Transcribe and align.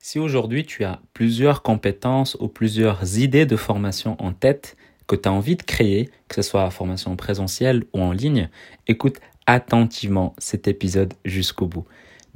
Si 0.00 0.18
aujourd'hui 0.18 0.64
tu 0.64 0.84
as 0.84 1.00
plusieurs 1.12 1.62
compétences 1.62 2.36
ou 2.40 2.48
plusieurs 2.48 3.18
idées 3.18 3.46
de 3.46 3.56
formation 3.56 4.16
en 4.22 4.32
tête 4.32 4.76
que 5.06 5.16
tu 5.16 5.28
as 5.28 5.32
envie 5.32 5.56
de 5.56 5.62
créer, 5.62 6.10
que 6.28 6.36
ce 6.36 6.42
soit 6.42 6.70
formation 6.70 7.16
présentielle 7.16 7.84
ou 7.92 8.00
en 8.00 8.12
ligne, 8.12 8.48
écoute 8.86 9.18
attentivement 9.46 10.34
cet 10.38 10.68
épisode 10.68 11.14
jusqu'au 11.24 11.66
bout. 11.66 11.86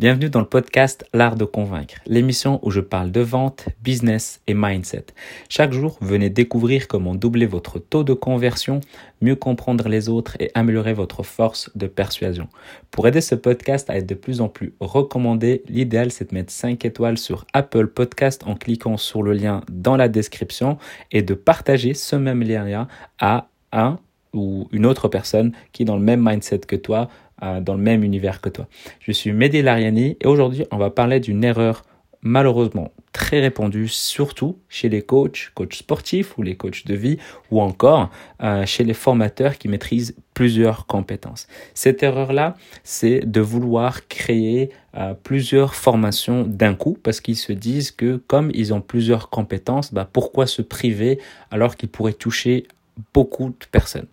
Bienvenue 0.02 0.30
dans 0.30 0.40
le 0.40 0.46
podcast 0.46 1.06
L'Art 1.14 1.36
de 1.36 1.44
Convaincre, 1.44 1.94
l'émission 2.06 2.58
où 2.62 2.72
je 2.72 2.80
parle 2.80 3.12
de 3.12 3.20
vente, 3.20 3.68
business 3.84 4.40
et 4.48 4.52
mindset. 4.52 5.06
Chaque 5.48 5.72
jour, 5.72 5.96
venez 6.00 6.28
découvrir 6.28 6.88
comment 6.88 7.14
doubler 7.14 7.46
votre 7.46 7.78
taux 7.78 8.02
de 8.02 8.12
conversion, 8.12 8.80
mieux 9.20 9.36
comprendre 9.36 9.88
les 9.88 10.08
autres 10.08 10.36
et 10.40 10.50
améliorer 10.56 10.92
votre 10.92 11.22
force 11.22 11.70
de 11.76 11.86
persuasion. 11.86 12.48
Pour 12.90 13.06
aider 13.06 13.20
ce 13.20 13.36
podcast 13.36 13.90
à 13.90 13.96
être 13.96 14.08
de 14.08 14.16
plus 14.16 14.40
en 14.40 14.48
plus 14.48 14.74
recommandé, 14.80 15.62
l'idéal 15.68 16.10
c'est 16.10 16.30
de 16.30 16.34
mettre 16.34 16.50
5 16.50 16.84
étoiles 16.84 17.16
sur 17.16 17.46
Apple 17.52 17.86
Podcast 17.86 18.42
en 18.44 18.56
cliquant 18.56 18.96
sur 18.96 19.22
le 19.22 19.34
lien 19.34 19.60
dans 19.70 19.96
la 19.96 20.08
description 20.08 20.78
et 21.12 21.22
de 21.22 21.34
partager 21.34 21.94
ce 21.94 22.16
même 22.16 22.42
lien 22.42 22.88
à 23.20 23.46
un 23.70 24.00
ou 24.32 24.68
une 24.72 24.86
autre 24.86 25.08
personne 25.08 25.52
qui 25.72 25.82
est 25.82 25.86
dans 25.86 25.96
le 25.96 26.02
même 26.02 26.26
mindset 26.26 26.60
que 26.60 26.76
toi, 26.76 27.08
euh, 27.42 27.60
dans 27.60 27.74
le 27.74 27.82
même 27.82 28.04
univers 28.04 28.40
que 28.40 28.48
toi. 28.48 28.66
Je 29.00 29.12
suis 29.12 29.32
Mehdi 29.32 29.62
Lariani 29.62 30.16
et 30.20 30.26
aujourd'hui 30.26 30.64
on 30.70 30.78
va 30.78 30.90
parler 30.90 31.20
d'une 31.20 31.44
erreur 31.44 31.84
malheureusement 32.22 32.92
très 33.12 33.40
répandue, 33.40 33.88
surtout 33.88 34.58
chez 34.68 34.88
les 34.88 35.02
coachs, 35.02 35.50
coachs 35.54 35.74
sportifs 35.74 36.38
ou 36.38 36.42
les 36.42 36.56
coachs 36.56 36.86
de 36.86 36.94
vie, 36.94 37.18
ou 37.50 37.60
encore 37.60 38.10
euh, 38.42 38.64
chez 38.64 38.84
les 38.84 38.94
formateurs 38.94 39.58
qui 39.58 39.68
maîtrisent 39.68 40.16
plusieurs 40.32 40.86
compétences. 40.86 41.46
Cette 41.74 42.02
erreur-là, 42.02 42.56
c'est 42.84 43.20
de 43.20 43.40
vouloir 43.40 44.08
créer 44.08 44.70
euh, 44.96 45.14
plusieurs 45.14 45.74
formations 45.74 46.44
d'un 46.44 46.74
coup, 46.74 46.96
parce 47.02 47.20
qu'ils 47.20 47.36
se 47.36 47.52
disent 47.52 47.90
que 47.90 48.16
comme 48.16 48.50
ils 48.54 48.72
ont 48.72 48.80
plusieurs 48.80 49.28
compétences, 49.28 49.92
bah, 49.92 50.08
pourquoi 50.10 50.46
se 50.46 50.62
priver 50.62 51.18
alors 51.50 51.76
qu'ils 51.76 51.90
pourraient 51.90 52.12
toucher 52.14 52.66
beaucoup 53.12 53.50
de 53.50 53.66
personnes. 53.70 54.08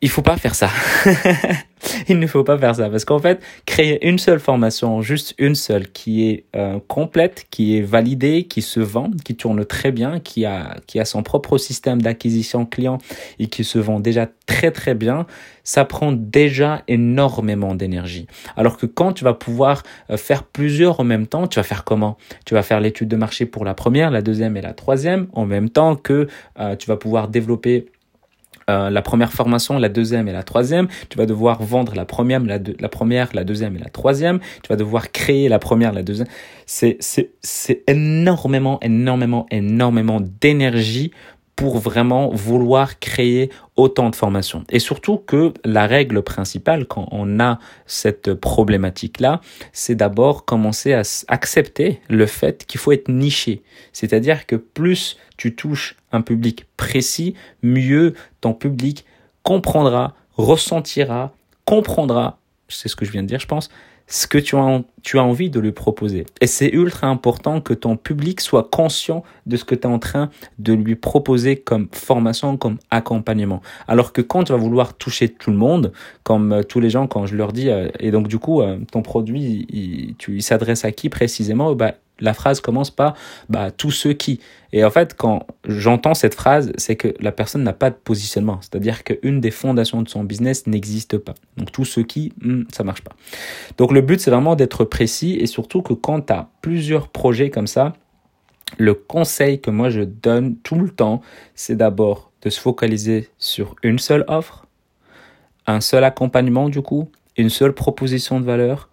Il 0.00 0.10
faut 0.10 0.22
pas 0.22 0.36
faire 0.36 0.54
ça. 0.54 0.70
il 2.08 2.18
ne 2.18 2.26
faut 2.26 2.44
pas 2.44 2.58
faire 2.58 2.74
ça 2.74 2.88
parce 2.88 3.04
qu'en 3.04 3.18
fait, 3.18 3.40
créer 3.66 4.06
une 4.06 4.18
seule 4.18 4.40
formation, 4.40 5.02
juste 5.02 5.34
une 5.38 5.54
seule, 5.54 5.88
qui 5.88 6.28
est 6.28 6.44
euh, 6.56 6.78
complète, 6.88 7.46
qui 7.50 7.76
est 7.76 7.82
validée, 7.82 8.44
qui 8.44 8.62
se 8.62 8.80
vend, 8.80 9.10
qui 9.24 9.36
tourne 9.36 9.64
très 9.64 9.92
bien, 9.92 10.20
qui 10.20 10.44
a 10.44 10.76
qui 10.86 11.00
a 11.00 11.04
son 11.04 11.22
propre 11.22 11.58
système 11.58 12.00
d'acquisition 12.00 12.66
client 12.66 12.98
et 13.38 13.46
qui 13.46 13.64
se 13.64 13.78
vend 13.78 14.00
déjà 14.00 14.28
très 14.46 14.70
très 14.70 14.94
bien, 14.94 15.26
ça 15.64 15.84
prend 15.84 16.12
déjà 16.12 16.82
énormément 16.88 17.74
d'énergie. 17.74 18.26
Alors 18.56 18.76
que 18.76 18.86
quand 18.86 19.12
tu 19.12 19.24
vas 19.24 19.34
pouvoir 19.34 19.82
euh, 20.10 20.16
faire 20.16 20.44
plusieurs 20.44 21.00
en 21.00 21.04
même 21.04 21.26
temps, 21.26 21.46
tu 21.46 21.58
vas 21.58 21.62
faire 21.64 21.84
comment? 21.84 22.16
Tu 22.44 22.54
vas 22.54 22.62
faire 22.62 22.80
l'étude 22.80 23.08
de 23.08 23.16
marché 23.16 23.46
pour 23.46 23.64
la 23.64 23.74
première, 23.74 24.10
la 24.10 24.22
deuxième 24.22 24.56
et 24.56 24.62
la 24.62 24.74
troisième 24.74 25.28
en 25.32 25.46
même 25.46 25.70
temps 25.70 25.96
que 25.96 26.28
euh, 26.58 26.76
tu 26.76 26.88
vas 26.88 26.96
pouvoir 26.96 27.28
développer 27.28 27.86
euh, 28.70 28.90
la 28.90 29.02
première 29.02 29.32
formation, 29.32 29.78
la 29.78 29.88
deuxième 29.88 30.28
et 30.28 30.32
la 30.32 30.42
troisième. 30.42 30.88
Tu 31.08 31.18
vas 31.18 31.26
devoir 31.26 31.62
vendre 31.62 31.94
la 31.94 32.04
première, 32.04 32.40
la, 32.40 32.58
la 32.80 32.88
première, 32.88 33.28
la 33.34 33.44
deuxième 33.44 33.76
et 33.76 33.80
la 33.80 33.90
troisième. 33.90 34.40
Tu 34.62 34.68
vas 34.68 34.76
devoir 34.76 35.12
créer 35.12 35.48
la 35.48 35.58
première, 35.58 35.92
la 35.92 36.02
deuxième. 36.02 36.28
C'est, 36.66 36.96
c'est, 37.00 37.30
c'est 37.42 37.82
énormément, 37.88 38.78
énormément, 38.82 39.46
énormément 39.50 40.20
d'énergie 40.20 41.12
pour 41.62 41.78
vraiment 41.78 42.30
vouloir 42.30 42.98
créer 42.98 43.48
autant 43.76 44.10
de 44.10 44.16
formations. 44.16 44.64
Et 44.68 44.80
surtout 44.80 45.16
que 45.16 45.54
la 45.64 45.86
règle 45.86 46.20
principale 46.20 46.86
quand 46.86 47.06
on 47.12 47.38
a 47.38 47.60
cette 47.86 48.34
problématique-là, 48.34 49.40
c'est 49.72 49.94
d'abord 49.94 50.44
commencer 50.44 50.92
à 50.92 51.02
accepter 51.28 52.00
le 52.08 52.26
fait 52.26 52.66
qu'il 52.66 52.80
faut 52.80 52.90
être 52.90 53.08
niché. 53.08 53.62
C'est-à-dire 53.92 54.46
que 54.46 54.56
plus 54.56 55.18
tu 55.36 55.54
touches 55.54 55.94
un 56.10 56.20
public 56.20 56.66
précis, 56.76 57.34
mieux 57.62 58.14
ton 58.40 58.54
public 58.54 59.04
comprendra, 59.44 60.16
ressentira, 60.36 61.32
comprendra, 61.64 62.40
c'est 62.66 62.88
ce 62.88 62.96
que 62.96 63.04
je 63.04 63.12
viens 63.12 63.22
de 63.22 63.28
dire 63.28 63.38
je 63.38 63.46
pense, 63.46 63.70
ce 64.12 64.26
que 64.26 64.36
tu 64.36 64.56
as, 64.56 64.82
tu 65.02 65.18
as 65.18 65.24
envie 65.24 65.48
de 65.48 65.58
lui 65.58 65.72
proposer. 65.72 66.26
Et 66.42 66.46
c'est 66.46 66.68
ultra 66.68 67.06
important 67.06 67.62
que 67.62 67.72
ton 67.72 67.96
public 67.96 68.42
soit 68.42 68.68
conscient 68.70 69.24
de 69.46 69.56
ce 69.56 69.64
que 69.64 69.74
tu 69.74 69.82
es 69.82 69.86
en 69.86 69.98
train 69.98 70.28
de 70.58 70.74
lui 70.74 70.96
proposer 70.96 71.56
comme 71.56 71.88
formation, 71.92 72.58
comme 72.58 72.76
accompagnement. 72.90 73.62
Alors 73.88 74.12
que 74.12 74.20
quand 74.20 74.44
tu 74.44 74.52
vas 74.52 74.58
vouloir 74.58 74.92
toucher 74.98 75.30
tout 75.30 75.50
le 75.50 75.56
monde, 75.56 75.92
comme 76.24 76.52
euh, 76.52 76.62
tous 76.62 76.78
les 76.78 76.90
gens, 76.90 77.06
quand 77.06 77.24
je 77.24 77.34
leur 77.36 77.54
dis, 77.54 77.70
euh, 77.70 77.88
et 78.00 78.10
donc 78.10 78.28
du 78.28 78.38
coup, 78.38 78.60
euh, 78.60 78.76
ton 78.92 79.00
produit, 79.00 79.66
il, 80.28 80.42
s'adresse 80.42 80.84
à 80.84 80.92
qui 80.92 81.08
précisément? 81.08 81.74
Bah, 81.74 81.94
la 82.22 82.34
phrase 82.34 82.60
commence 82.60 82.90
par 82.90 83.14
bah, 83.48 83.70
tous 83.70 83.90
ceux 83.90 84.14
qui. 84.14 84.40
Et 84.72 84.84
en 84.84 84.90
fait, 84.90 85.14
quand 85.14 85.46
j'entends 85.66 86.14
cette 86.14 86.34
phrase, 86.34 86.72
c'est 86.78 86.96
que 86.96 87.14
la 87.20 87.32
personne 87.32 87.62
n'a 87.62 87.72
pas 87.72 87.90
de 87.90 87.96
positionnement. 87.96 88.58
C'est-à-dire 88.62 89.04
qu'une 89.04 89.40
des 89.40 89.50
fondations 89.50 90.00
de 90.00 90.08
son 90.08 90.24
business 90.24 90.66
n'existe 90.66 91.18
pas. 91.18 91.34
Donc 91.56 91.72
tous 91.72 91.84
ceux 91.84 92.04
qui, 92.04 92.32
hmm, 92.40 92.62
ça 92.72 92.84
marche 92.84 93.02
pas. 93.02 93.12
Donc 93.76 93.92
le 93.92 94.00
but, 94.00 94.20
c'est 94.20 94.30
vraiment 94.30 94.54
d'être 94.54 94.84
précis 94.84 95.36
et 95.38 95.46
surtout 95.46 95.82
que 95.82 95.92
quand 95.92 96.22
tu 96.22 96.32
as 96.32 96.48
plusieurs 96.62 97.08
projets 97.08 97.50
comme 97.50 97.66
ça, 97.66 97.92
le 98.78 98.94
conseil 98.94 99.60
que 99.60 99.70
moi 99.70 99.90
je 99.90 100.00
donne 100.00 100.56
tout 100.56 100.76
le 100.76 100.88
temps, 100.88 101.20
c'est 101.54 101.76
d'abord 101.76 102.30
de 102.42 102.50
se 102.50 102.60
focaliser 102.60 103.28
sur 103.38 103.74
une 103.82 103.98
seule 103.98 104.24
offre, 104.28 104.66
un 105.66 105.80
seul 105.80 106.04
accompagnement 106.04 106.68
du 106.68 106.80
coup, 106.80 107.10
une 107.36 107.50
seule 107.50 107.72
proposition 107.72 108.40
de 108.40 108.44
valeur 108.44 108.88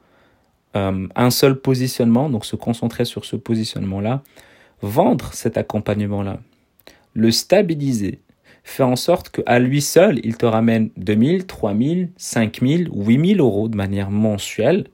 euh, 0.75 1.07
un 1.16 1.30
seul 1.31 1.59
positionnement, 1.59 2.30
donc 2.30 2.46
se 2.46 2.56
concentrer 2.56 3.06
sur 3.06 3.25
ce 3.25 3.35
positionnement-là, 3.35 4.22
vendre 4.81 5.34
cet 5.34 5.57
accompagnement-là, 5.57 6.40
le 7.13 7.31
stabiliser, 7.31 8.19
faire 8.63 8.88
en 8.88 8.96
sorte 8.96 9.30
qu'à 9.30 9.59
lui 9.59 9.81
seul, 9.81 10.19
il 10.24 10.38
te 10.38 10.46
ramène 10.46 10.91
2000, 10.97 11.47
3000, 11.47 12.09
5000, 12.18 12.90
8000 12.94 13.40
euros 13.40 13.68
de 13.68 13.75
manière 13.75 14.12
mensuelle. 14.12 14.85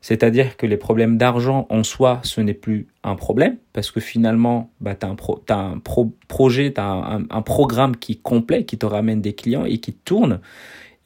C'est-à-dire 0.00 0.56
que 0.56 0.66
les 0.66 0.76
problèmes 0.76 1.18
d'argent 1.18 1.66
en 1.70 1.82
soi, 1.82 2.20
ce 2.22 2.40
n'est 2.40 2.54
plus 2.54 2.86
un 3.02 3.16
problème, 3.16 3.56
parce 3.72 3.90
que 3.90 3.98
finalement, 3.98 4.70
bah, 4.80 4.94
tu 4.94 5.04
as 5.04 5.08
un, 5.08 5.16
pro, 5.16 5.42
un 5.48 5.80
projet, 6.28 6.72
tu 6.72 6.80
as 6.80 6.84
un, 6.84 7.24
un, 7.28 7.42
programme 7.42 7.96
qui 7.96 8.12
est 8.12 8.22
complet, 8.22 8.64
qui 8.64 8.78
te 8.78 8.86
ramène 8.86 9.20
des 9.20 9.34
clients 9.34 9.64
et 9.64 9.78
qui 9.78 9.92
tourne. 9.92 10.38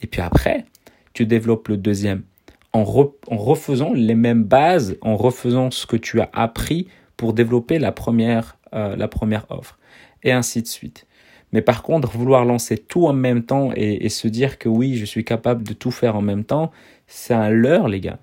Et 0.02 0.06
puis 0.06 0.20
après, 0.20 0.66
tu 1.14 1.24
développes 1.24 1.68
le 1.68 1.78
deuxième 1.78 2.22
en, 2.72 2.84
refaisant 2.84 3.92
les 3.92 4.14
mêmes 4.14 4.44
bases, 4.44 4.96
en 5.00 5.16
refaisant 5.16 5.70
ce 5.70 5.86
que 5.86 5.96
tu 5.96 6.20
as 6.20 6.30
appris 6.32 6.88
pour 7.16 7.32
développer 7.32 7.78
la 7.78 7.92
première, 7.92 8.56
euh, 8.74 8.96
la 8.96 9.08
première 9.08 9.46
offre, 9.50 9.78
et 10.22 10.32
ainsi 10.32 10.62
de 10.62 10.66
suite. 10.66 11.06
Mais 11.52 11.62
par 11.62 11.82
contre, 11.82 12.10
vouloir 12.10 12.44
lancer 12.44 12.78
tout 12.78 13.06
en 13.06 13.12
même 13.12 13.42
temps 13.42 13.70
et, 13.74 14.08
se 14.08 14.28
dire 14.28 14.58
que 14.58 14.68
oui, 14.68 14.96
je 14.96 15.04
suis 15.04 15.24
capable 15.24 15.64
de 15.64 15.72
tout 15.72 15.90
faire 15.90 16.14
en 16.14 16.22
même 16.22 16.44
temps, 16.44 16.70
c'est 17.06 17.34
un 17.34 17.50
leurre, 17.50 17.88
les 17.88 18.00
gars. 18.00 18.18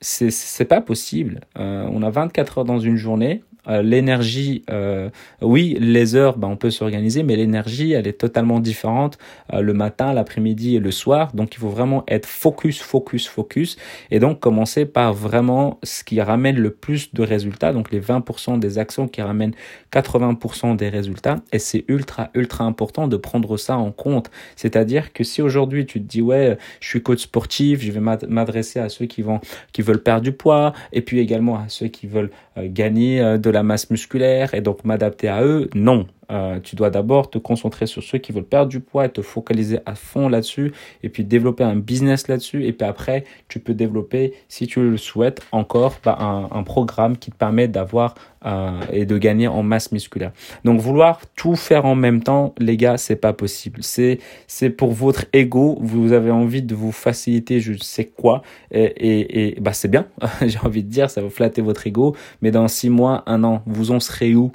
C'est 0.00 0.64
pas 0.64 0.80
possible. 0.80 1.40
Euh, 1.58 1.86
on 1.92 2.02
a 2.02 2.10
24 2.10 2.58
heures 2.58 2.64
dans 2.64 2.80
une 2.80 2.96
journée. 2.96 3.44
Euh, 3.68 3.82
l'énergie, 3.82 4.64
euh, 4.70 5.10
oui, 5.40 5.76
les 5.78 6.16
heures, 6.16 6.36
ben, 6.36 6.48
on 6.48 6.56
peut 6.56 6.70
s'organiser, 6.70 7.22
mais 7.22 7.36
l'énergie, 7.36 7.92
elle 7.92 8.08
est 8.08 8.20
totalement 8.20 8.58
différente 8.58 9.18
euh, 9.52 9.60
le 9.60 9.72
matin, 9.72 10.12
l'après-midi 10.12 10.76
et 10.76 10.80
le 10.80 10.90
soir. 10.90 11.32
Donc, 11.32 11.54
il 11.54 11.58
faut 11.58 11.68
vraiment 11.68 12.02
être 12.08 12.26
focus, 12.26 12.80
focus, 12.80 13.28
focus. 13.28 13.76
Et 14.10 14.18
donc, 14.18 14.40
commencer 14.40 14.84
par 14.84 15.14
vraiment 15.14 15.78
ce 15.84 16.02
qui 16.02 16.20
ramène 16.20 16.56
le 16.56 16.70
plus 16.70 17.14
de 17.14 17.22
résultats. 17.22 17.72
Donc, 17.72 17.92
les 17.92 18.00
20% 18.00 18.58
des 18.58 18.78
actions 18.78 19.06
qui 19.06 19.22
ramènent 19.22 19.54
80% 19.92 20.74
des 20.76 20.88
résultats. 20.88 21.36
Et 21.52 21.60
c'est 21.60 21.84
ultra, 21.86 22.30
ultra 22.34 22.64
important 22.64 23.06
de 23.06 23.16
prendre 23.16 23.56
ça 23.56 23.76
en 23.76 23.92
compte. 23.92 24.30
C'est-à-dire 24.56 25.12
que 25.12 25.22
si 25.22 25.40
aujourd'hui, 25.40 25.86
tu 25.86 26.02
te 26.02 26.08
dis, 26.08 26.20
ouais, 26.20 26.58
je 26.80 26.88
suis 26.88 27.02
coach 27.02 27.22
sportif, 27.22 27.80
je 27.80 27.92
vais 27.92 28.00
m'adresser 28.00 28.80
à 28.80 28.88
ceux 28.88 29.06
qui 29.06 29.22
vont, 29.22 29.40
qui 29.72 29.82
veulent 29.82 30.02
perdre 30.02 30.22
du 30.22 30.32
poids, 30.32 30.72
et 30.92 31.02
puis 31.02 31.20
également 31.20 31.56
à 31.56 31.68
ceux 31.68 31.86
qui 31.86 32.06
veulent 32.06 32.30
gagner 32.56 33.38
de 33.38 33.50
la 33.50 33.62
masse 33.62 33.90
musculaire 33.90 34.54
et 34.54 34.60
donc 34.60 34.84
m'adapter 34.84 35.28
à 35.28 35.42
eux? 35.42 35.70
Non, 35.74 36.06
euh, 36.30 36.60
tu 36.60 36.76
dois 36.76 36.90
d'abord 36.90 37.30
te 37.30 37.38
concentrer 37.38 37.86
sur 37.86 38.02
ceux 38.02 38.18
qui 38.18 38.32
veulent 38.32 38.44
perdre 38.44 38.68
du 38.68 38.80
poids 38.80 39.06
et 39.06 39.08
te 39.08 39.22
focaliser 39.22 39.80
à 39.86 39.94
fond 39.94 40.28
là-dessus 40.28 40.72
et 41.02 41.08
puis 41.08 41.24
développer 41.24 41.64
un 41.64 41.76
business 41.76 42.28
là-dessus. 42.28 42.64
Et 42.64 42.72
puis 42.72 42.86
après, 42.86 43.24
tu 43.48 43.58
peux 43.58 43.74
développer, 43.74 44.34
si 44.48 44.66
tu 44.66 44.80
le 44.80 44.96
souhaites, 44.96 45.42
encore 45.52 45.98
bah, 46.04 46.18
un, 46.20 46.62
programme 46.62 47.16
qui 47.16 47.32
te 47.32 47.36
permet 47.36 47.66
d'avoir 47.66 48.14
euh, 48.46 48.80
et 48.92 49.04
de 49.04 49.18
gagner 49.18 49.48
en 49.48 49.62
masse 49.62 49.90
musculaire. 49.90 50.32
Donc 50.64 50.80
vouloir 50.80 51.20
tout 51.36 51.56
faire 51.56 51.84
en 51.86 51.96
même 51.96 52.22
temps, 52.22 52.54
les 52.58 52.76
gars, 52.76 52.96
c'est 52.96 53.16
pas 53.16 53.32
possible. 53.32 53.80
C'est 53.82 54.70
pour 54.70 54.92
votre 54.92 55.24
ego. 55.32 55.78
Vous 55.80 56.12
avez 56.12 56.30
envie 56.30 56.62
de 56.62 56.74
vous 56.74 56.92
faciliter, 56.92 57.60
je 57.60 57.74
sais 57.74 58.06
quoi, 58.06 58.42
et, 58.70 58.84
et, 58.84 59.56
et 59.56 59.60
bah 59.60 59.72
c'est 59.72 59.88
bien. 59.88 60.06
J'ai 60.46 60.58
envie 60.60 60.84
de 60.84 60.88
dire, 60.88 61.10
ça 61.10 61.20
va 61.20 61.30
flatter 61.30 61.62
votre 61.62 61.86
ego. 61.86 62.14
Mais 62.40 62.50
dans 62.52 62.68
six 62.68 62.90
mois, 62.90 63.22
un 63.26 63.42
an, 63.44 63.62
vous 63.66 63.90
en 63.90 64.00
serez 64.00 64.34
où? 64.34 64.52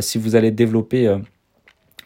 Si 0.00 0.18
vous 0.18 0.36
allez 0.36 0.50
développer 0.50 1.06
euh, 1.08 1.18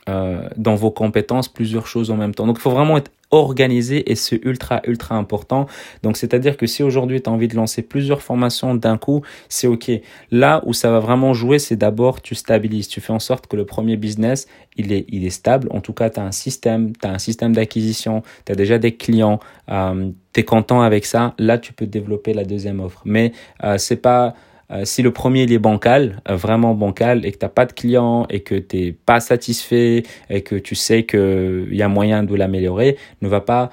euh, 0.08 0.48
dans 0.56 0.74
vos 0.74 0.90
compétences 0.90 1.46
plusieurs 1.46 1.86
choses 1.86 2.10
en 2.10 2.16
même 2.16 2.34
temps. 2.34 2.44
Donc 2.44 2.56
il 2.58 2.60
faut 2.60 2.72
vraiment 2.72 2.96
être 2.96 3.12
organisé 3.30 4.10
et 4.10 4.16
c'est 4.16 4.44
ultra, 4.44 4.80
ultra 4.84 5.16
important. 5.16 5.66
Donc, 6.02 6.16
c'est-à-dire 6.16 6.56
que 6.56 6.66
si 6.66 6.82
aujourd'hui 6.82 7.22
tu 7.22 7.30
as 7.30 7.32
envie 7.32 7.46
de 7.46 7.54
lancer 7.54 7.82
plusieurs 7.82 8.20
formations 8.20 8.74
d'un 8.74 8.98
coup, 8.98 9.22
c'est 9.48 9.66
OK. 9.68 9.90
Là 10.30 10.60
où 10.66 10.74
ça 10.74 10.90
va 10.90 10.98
vraiment 10.98 11.34
jouer, 11.34 11.60
c'est 11.60 11.76
d'abord 11.76 12.20
tu 12.20 12.34
stabilises. 12.34 12.88
Tu 12.88 13.00
fais 13.00 13.12
en 13.12 13.20
sorte 13.20 13.46
que 13.46 13.56
le 13.56 13.64
premier 13.64 13.96
business, 13.96 14.48
il 14.76 14.92
est, 14.92 15.30
stable. 15.30 15.68
En 15.70 15.80
tout 15.80 15.92
cas, 15.92 16.10
tu 16.10 16.18
as 16.18 16.24
un 16.24 16.32
système, 16.32 16.92
tu 16.96 17.06
as 17.06 17.10
un 17.12 17.18
système 17.18 17.54
d'acquisition, 17.54 18.22
tu 18.44 18.52
as 18.52 18.54
déjà 18.56 18.78
des 18.78 18.96
clients, 18.96 19.38
euh, 19.70 20.10
tu 20.32 20.40
es 20.40 20.44
content 20.44 20.82
avec 20.82 21.06
ça. 21.06 21.34
Là, 21.38 21.58
tu 21.58 21.72
peux 21.72 21.86
développer 21.86 22.34
la 22.34 22.44
deuxième 22.44 22.80
offre. 22.80 23.02
Mais 23.04 23.32
euh, 23.62 23.78
c'est 23.78 23.96
pas 23.96 24.34
euh, 24.72 24.84
si 24.84 25.02
le 25.02 25.12
premier 25.12 25.42
il 25.42 25.52
est 25.52 25.58
bancal, 25.58 26.22
euh, 26.28 26.36
vraiment 26.36 26.74
bancal, 26.74 27.26
et 27.26 27.32
que 27.32 27.38
tu 27.38 27.44
n'as 27.44 27.50
pas 27.50 27.66
de 27.66 27.72
clients 27.72 28.26
et 28.30 28.40
que 28.40 28.54
tu 28.54 28.76
n'es 28.76 28.92
pas 28.92 29.20
satisfait 29.20 30.04
et 30.30 30.42
que 30.42 30.56
tu 30.56 30.74
sais 30.74 31.04
qu'il 31.04 31.74
y 31.74 31.82
a 31.82 31.88
moyen 31.88 32.22
de 32.22 32.34
l'améliorer, 32.34 32.96
ne 33.20 33.28
va 33.28 33.40
pas 33.40 33.64
euh, 33.64 33.66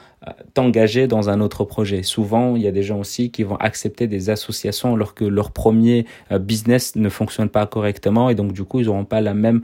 t'engager 0.53 1.07
dans 1.07 1.29
un 1.29 1.39
autre 1.39 1.63
projet. 1.63 2.03
Souvent, 2.03 2.55
il 2.55 2.61
y 2.61 2.67
a 2.67 2.71
des 2.71 2.83
gens 2.83 2.99
aussi 2.99 3.31
qui 3.31 3.43
vont 3.43 3.55
accepter 3.55 4.07
des 4.07 4.29
associations 4.29 4.93
alors 4.93 5.13
que 5.13 5.23
leur 5.23 5.51
premier 5.51 6.05
business 6.41 6.95
ne 6.95 7.07
fonctionne 7.07 7.47
pas 7.47 7.65
correctement 7.65 8.29
et 8.29 8.35
donc 8.35 8.51
du 8.51 8.65
coup, 8.65 8.81
ils 8.81 8.87
n'auront 8.87 9.05
pas 9.05 9.21
la 9.21 9.33
même 9.33 9.61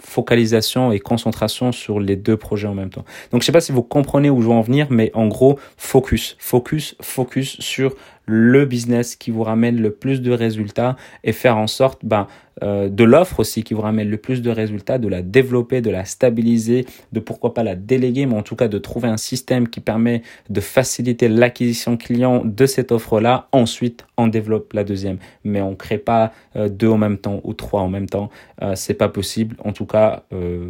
focalisation 0.00 0.92
et 0.92 1.00
concentration 1.00 1.72
sur 1.72 2.00
les 2.00 2.16
deux 2.16 2.36
projets 2.36 2.68
en 2.68 2.74
même 2.74 2.90
temps. 2.90 3.04
Donc, 3.30 3.42
je 3.42 3.46
sais 3.46 3.52
pas 3.52 3.60
si 3.60 3.72
vous 3.72 3.82
comprenez 3.82 4.30
où 4.30 4.40
je 4.40 4.46
veux 4.46 4.52
en 4.52 4.60
venir, 4.60 4.86
mais 4.90 5.10
en 5.14 5.26
gros, 5.26 5.58
focus, 5.76 6.36
focus, 6.38 6.96
focus 7.00 7.58
sur 7.60 7.94
le 8.26 8.64
business 8.64 9.16
qui 9.16 9.30
vous 9.30 9.42
ramène 9.42 9.80
le 9.80 9.90
plus 9.90 10.22
de 10.22 10.32
résultats 10.32 10.96
et 11.24 11.32
faire 11.32 11.56
en 11.56 11.66
sorte 11.66 12.00
ben, 12.04 12.26
euh, 12.62 12.88
de 12.88 13.04
l'offre 13.04 13.40
aussi 13.40 13.62
qui 13.64 13.74
vous 13.74 13.80
ramène 13.80 14.08
le 14.08 14.16
plus 14.16 14.42
de 14.42 14.50
résultats, 14.50 14.98
de 14.98 15.08
la 15.08 15.22
développer, 15.22 15.80
de 15.80 15.90
la 15.90 16.04
stabiliser, 16.04 16.86
de 17.12 17.20
pourquoi 17.20 17.54
pas 17.54 17.62
la 17.62 17.74
déléguer, 17.74 18.26
mais 18.26 18.36
en 18.36 18.42
tout 18.42 18.56
cas 18.56 18.68
de 18.68 18.78
trouver 18.78 19.08
un 19.08 19.16
système 19.16 19.68
qui 19.68 19.80
permet 19.80 20.22
de 20.50 20.60
faciliter 20.60 21.28
l'acquisition 21.28 21.96
client 21.96 22.42
de 22.44 22.66
cette 22.66 22.92
offre-là. 22.92 23.48
Ensuite, 23.52 24.06
on 24.16 24.28
développe 24.28 24.72
la 24.72 24.84
deuxième, 24.84 25.18
mais 25.42 25.60
on 25.60 25.74
crée 25.74 25.98
pas 25.98 26.32
euh, 26.56 26.68
deux 26.68 26.88
en 26.88 26.98
même 26.98 27.18
temps 27.18 27.40
ou 27.44 27.54
trois 27.54 27.80
en 27.80 27.88
même 27.88 28.08
temps. 28.08 28.30
Euh, 28.62 28.74
c'est 28.76 28.94
pas 28.94 29.08
possible. 29.08 29.56
En 29.64 29.72
tout 29.72 29.86
cas, 29.86 30.22
euh, 30.32 30.68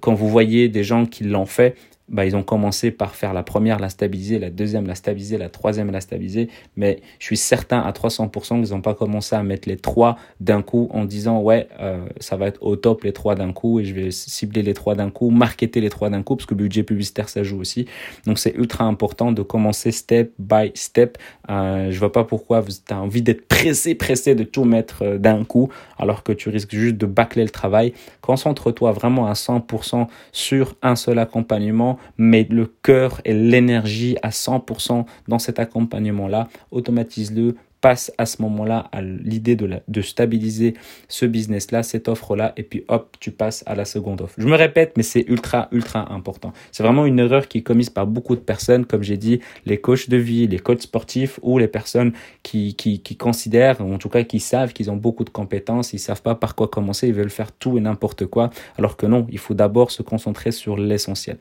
quand 0.00 0.14
vous 0.14 0.28
voyez 0.28 0.68
des 0.68 0.84
gens 0.84 1.06
qui 1.06 1.24
l'ont 1.24 1.46
fait, 1.46 1.74
bah, 2.10 2.26
ils 2.26 2.34
ont 2.34 2.42
commencé 2.42 2.90
par 2.90 3.14
faire 3.14 3.32
la 3.32 3.42
première, 3.42 3.78
la 3.78 3.88
stabiliser, 3.88 4.38
la 4.38 4.50
deuxième, 4.50 4.86
la 4.86 4.96
stabiliser, 4.96 5.38
la 5.38 5.48
troisième, 5.48 5.90
la 5.90 6.00
stabiliser. 6.00 6.48
Mais 6.76 7.00
je 7.20 7.26
suis 7.26 7.36
certain 7.36 7.80
à 7.80 7.92
300% 7.92 8.62
qu'ils 8.62 8.74
n'ont 8.74 8.80
pas 8.80 8.94
commencé 8.94 9.36
à 9.36 9.42
mettre 9.42 9.68
les 9.68 9.76
trois 9.76 10.16
d'un 10.40 10.60
coup 10.60 10.88
en 10.92 11.04
disant 11.04 11.40
ouais, 11.40 11.68
euh, 11.80 12.04
ça 12.18 12.36
va 12.36 12.48
être 12.48 12.62
au 12.62 12.74
top 12.74 13.04
les 13.04 13.12
trois 13.12 13.36
d'un 13.36 13.52
coup 13.52 13.78
et 13.78 13.84
je 13.84 13.94
vais 13.94 14.10
cibler 14.10 14.62
les 14.62 14.74
trois 14.74 14.96
d'un 14.96 15.10
coup, 15.10 15.30
marketer 15.30 15.80
les 15.80 15.88
trois 15.88 16.10
d'un 16.10 16.22
coup 16.22 16.34
parce 16.34 16.46
que 16.46 16.54
le 16.54 16.64
budget 16.64 16.82
publicitaire 16.82 17.28
ça 17.28 17.44
joue 17.44 17.60
aussi. 17.60 17.86
Donc 18.26 18.38
c'est 18.38 18.54
ultra 18.56 18.84
important 18.84 19.30
de 19.30 19.42
commencer 19.42 19.92
step 19.92 20.32
by 20.38 20.72
step. 20.74 21.16
Euh, 21.48 21.92
je 21.92 21.98
vois 21.98 22.12
pas 22.12 22.24
pourquoi 22.24 22.62
tu 22.62 22.92
as 22.92 23.00
envie 23.00 23.22
d'être 23.22 23.46
pressé, 23.46 23.94
pressé 23.94 24.34
de 24.34 24.42
tout 24.42 24.64
mettre 24.64 25.02
euh, 25.02 25.18
d'un 25.18 25.44
coup 25.44 25.68
alors 25.96 26.24
que 26.24 26.32
tu 26.32 26.48
risques 26.48 26.74
juste 26.74 26.96
de 26.96 27.06
bâcler 27.06 27.44
le 27.44 27.50
travail. 27.50 27.92
Concentre-toi 28.20 28.90
vraiment 28.92 29.28
à 29.28 29.34
100% 29.34 30.08
sur 30.32 30.74
un 30.82 30.96
seul 30.96 31.18
accompagnement 31.18 31.99
mais 32.18 32.46
le 32.50 32.66
cœur 32.66 33.20
et 33.24 33.34
l'énergie 33.34 34.16
à 34.22 34.30
100% 34.30 35.04
dans 35.28 35.38
cet 35.38 35.58
accompagnement-là, 35.58 36.48
automatise-le, 36.70 37.56
passe 37.80 38.12
à 38.18 38.26
ce 38.26 38.42
moment-là 38.42 38.88
à 38.92 39.02
l'idée 39.02 39.56
de, 39.56 40.02
stabiliser 40.02 40.74
ce 41.08 41.26
business-là, 41.26 41.82
cette 41.82 42.08
offre-là, 42.08 42.52
et 42.56 42.62
puis 42.62 42.84
hop, 42.88 43.16
tu 43.20 43.30
passes 43.30 43.62
à 43.66 43.74
la 43.74 43.84
seconde 43.84 44.20
offre. 44.20 44.34
Je 44.38 44.46
me 44.46 44.56
répète, 44.56 44.92
mais 44.96 45.02
c'est 45.02 45.24
ultra, 45.28 45.68
ultra 45.72 46.12
important. 46.12 46.52
C'est 46.72 46.82
vraiment 46.82 47.06
une 47.06 47.18
erreur 47.18 47.48
qui 47.48 47.58
est 47.58 47.62
commise 47.62 47.90
par 47.90 48.06
beaucoup 48.06 48.34
de 48.34 48.40
personnes, 48.40 48.86
comme 48.86 49.02
j'ai 49.02 49.16
dit, 49.16 49.40
les 49.66 49.78
coachs 49.78 50.08
de 50.08 50.16
vie, 50.16 50.46
les 50.46 50.58
coachs 50.58 50.82
sportifs 50.82 51.38
ou 51.42 51.58
les 51.58 51.68
personnes 51.68 52.12
qui, 52.42 52.74
qui, 52.74 53.00
qui 53.00 53.16
considèrent, 53.16 53.80
ou 53.80 53.92
en 53.92 53.98
tout 53.98 54.08
cas 54.08 54.24
qui 54.24 54.40
savent 54.40 54.72
qu'ils 54.72 54.90
ont 54.90 54.96
beaucoup 54.96 55.24
de 55.24 55.30
compétences, 55.30 55.92
ils 55.92 55.98
savent 55.98 56.22
pas 56.22 56.34
par 56.34 56.54
quoi 56.54 56.68
commencer, 56.68 57.08
ils 57.08 57.14
veulent 57.14 57.30
faire 57.30 57.52
tout 57.52 57.78
et 57.78 57.80
n'importe 57.80 58.26
quoi, 58.26 58.50
alors 58.78 58.96
que 58.96 59.06
non, 59.06 59.26
il 59.30 59.38
faut 59.38 59.54
d'abord 59.54 59.90
se 59.90 60.02
concentrer 60.02 60.52
sur 60.52 60.76
l'essentiel. 60.76 61.38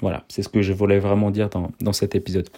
Voilà, 0.00 0.24
c'est 0.28 0.42
ce 0.42 0.48
que 0.48 0.62
je 0.62 0.72
voulais 0.72 0.98
vraiment 0.98 1.30
dire 1.30 1.48
dans, 1.48 1.92
cet 1.92 2.14
épisode. 2.14 2.48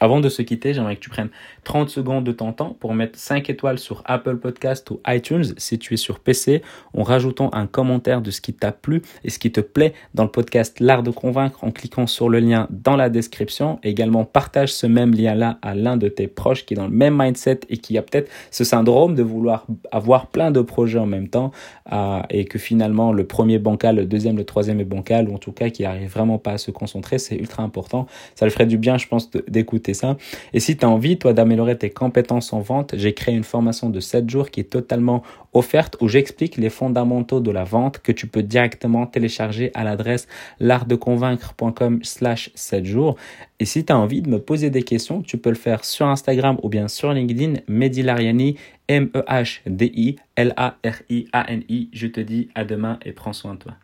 Avant 0.00 0.20
de 0.20 0.28
se 0.28 0.42
quitter, 0.42 0.74
j'aimerais 0.74 0.94
que 0.94 1.00
tu 1.00 1.10
prennes 1.10 1.30
30 1.64 1.88
secondes 1.88 2.24
de 2.24 2.30
ton 2.30 2.52
temps 2.52 2.76
pour 2.78 2.94
mettre 2.94 3.18
5 3.18 3.50
étoiles 3.50 3.78
sur 3.78 4.02
Apple 4.04 4.36
Podcast 4.36 4.88
ou 4.90 5.00
iTunes 5.08 5.44
si 5.56 5.78
tu 5.78 5.94
es 5.94 5.96
sur 5.96 6.20
PC 6.20 6.62
en 6.94 7.02
rajoutant 7.02 7.50
un 7.52 7.66
commentaire 7.66 8.22
de 8.22 8.30
ce 8.30 8.40
qui 8.40 8.52
t'a 8.52 8.70
plu 8.70 9.02
et 9.24 9.30
ce 9.30 9.40
qui 9.40 9.50
te 9.50 9.60
plaît 9.60 9.94
dans 10.14 10.22
le 10.22 10.30
podcast 10.30 10.78
L'Art 10.78 11.02
de 11.02 11.10
Convaincre 11.10 11.64
en 11.64 11.72
cliquant 11.72 12.06
sur 12.06 12.28
le 12.28 12.38
lien 12.38 12.68
dans 12.70 12.94
la 12.94 13.10
description. 13.10 13.80
également, 13.82 14.24
partage 14.24 14.72
ce 14.72 14.86
même 14.86 15.12
lien-là 15.14 15.58
à 15.62 15.74
l'un 15.74 15.96
de 15.96 16.08
tes 16.08 16.28
proches 16.28 16.64
qui 16.64 16.74
est 16.74 16.76
dans 16.76 16.86
le 16.86 16.94
même 16.94 17.16
mindset 17.20 17.60
et 17.68 17.78
qui 17.78 17.98
a 17.98 18.02
peut-être 18.02 18.30
ce 18.52 18.62
syndrome 18.62 19.16
de 19.16 19.22
vouloir 19.24 19.66
avoir 19.90 20.28
plein 20.28 20.52
de 20.52 20.60
projets 20.60 20.98
en 20.98 21.06
même 21.06 21.28
temps 21.28 21.50
euh, 21.92 22.20
et 22.30 22.44
que 22.44 22.58
finalement 22.58 23.12
le 23.12 23.26
premier 23.26 23.58
bancal, 23.58 23.96
le 23.96 24.06
deuxième, 24.06 24.36
le 24.36 24.44
troisième 24.44 24.78
est 24.78 24.84
bancal 24.84 25.28
ou 25.28 25.34
en 25.34 25.38
tout 25.38 25.52
cas 25.52 25.70
qui 25.70 25.84
arrive 25.84 26.10
vraiment 26.10 26.38
pas 26.38 26.52
à 26.52 26.58
se 26.58 26.70
concentrer. 26.70 27.18
C'est 27.18 27.36
ultra 27.36 27.64
important. 27.64 28.06
Ça 28.36 28.46
le 28.46 28.52
ferait 28.52 28.66
du 28.66 28.78
bien, 28.78 28.96
je 28.96 29.08
pense, 29.08 29.30
d'écouter 29.48 29.87
ça. 29.94 30.16
Et 30.52 30.60
si 30.60 30.76
tu 30.76 30.84
as 30.84 30.88
envie, 30.88 31.18
toi, 31.18 31.32
d'améliorer 31.32 31.76
tes 31.76 31.90
compétences 31.90 32.52
en 32.52 32.60
vente, 32.60 32.94
j'ai 32.96 33.14
créé 33.14 33.34
une 33.34 33.44
formation 33.44 33.90
de 33.90 34.00
7 34.00 34.28
jours 34.28 34.50
qui 34.50 34.60
est 34.60 34.70
totalement 34.70 35.22
offerte 35.52 35.96
où 36.00 36.08
j'explique 36.08 36.56
les 36.56 36.70
fondamentaux 36.70 37.40
de 37.40 37.50
la 37.50 37.64
vente 37.64 37.98
que 37.98 38.12
tu 38.12 38.26
peux 38.26 38.42
directement 38.42 39.06
télécharger 39.06 39.70
à 39.74 39.84
l'adresse 39.84 40.28
l'artdeconvaincre.com 40.60 42.00
slash 42.02 42.50
7 42.54 42.84
jours. 42.84 43.16
Et 43.60 43.64
si 43.64 43.84
tu 43.84 43.92
as 43.92 43.98
envie 43.98 44.22
de 44.22 44.28
me 44.28 44.38
poser 44.38 44.70
des 44.70 44.82
questions, 44.82 45.22
tu 45.22 45.38
peux 45.38 45.50
le 45.50 45.56
faire 45.56 45.84
sur 45.84 46.06
Instagram 46.06 46.58
ou 46.62 46.68
bien 46.68 46.88
sur 46.88 47.12
LinkedIn, 47.12 47.54
Mehdi 47.68 48.02
Lariani, 48.02 48.56
M-E-H-D-I-L-A-R-I-A-N-I. 48.88 51.88
Je 51.92 52.06
te 52.06 52.20
dis 52.20 52.48
à 52.54 52.64
demain 52.64 52.98
et 53.04 53.12
prends 53.12 53.32
soin 53.32 53.54
de 53.54 53.58
toi. 53.58 53.74